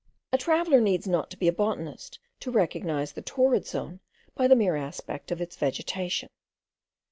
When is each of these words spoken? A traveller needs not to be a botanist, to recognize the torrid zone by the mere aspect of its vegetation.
A 0.33 0.37
traveller 0.39 0.81
needs 0.81 1.05
not 1.05 1.29
to 1.29 1.37
be 1.37 1.47
a 1.47 1.53
botanist, 1.53 2.17
to 2.39 2.49
recognize 2.49 3.11
the 3.13 3.21
torrid 3.21 3.67
zone 3.67 3.99
by 4.33 4.47
the 4.47 4.55
mere 4.55 4.75
aspect 4.75 5.29
of 5.29 5.41
its 5.41 5.55
vegetation. 5.55 6.27